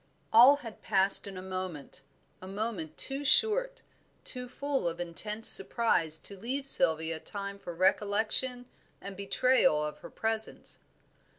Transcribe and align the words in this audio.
All 0.33 0.55
had 0.55 0.81
passed 0.81 1.27
in 1.27 1.37
a 1.37 1.43
moment, 1.43 2.01
a 2.41 2.47
moment 2.47 2.97
too 2.97 3.23
short, 3.23 3.83
too 4.23 4.49
full 4.49 4.87
of 4.87 4.99
intense 4.99 5.47
surprise 5.47 6.17
to 6.21 6.35
leave 6.35 6.65
Sylvia 6.65 7.19
time 7.19 7.59
for 7.59 7.75
recollection 7.75 8.65
and 8.99 9.15
betrayal 9.15 9.85
of 9.85 9.99
her 9.99 10.09
presence. 10.09 10.79